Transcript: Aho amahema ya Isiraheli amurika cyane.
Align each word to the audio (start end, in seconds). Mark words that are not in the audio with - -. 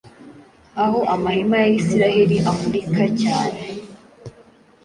Aho 0.83 0.99
amahema 1.13 1.55
ya 1.63 1.69
Isiraheli 1.79 2.37
amurika 2.51 3.03
cyane. 3.21 3.59